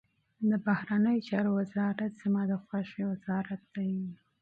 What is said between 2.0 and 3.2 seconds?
زما د خوښي